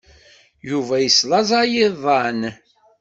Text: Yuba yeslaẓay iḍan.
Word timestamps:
Yuba 0.69 0.95
yeslaẓay 0.99 1.71
iḍan. 1.87 2.39